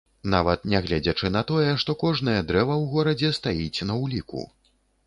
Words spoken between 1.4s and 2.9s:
тое, што кожнае дрэва ў